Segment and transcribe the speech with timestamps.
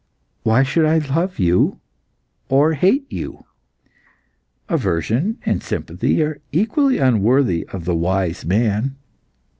[0.41, 1.79] Why should I love you,
[2.49, 3.45] or hate you?
[4.67, 8.95] Aversion and sympathy are equally unworthy of the wise man.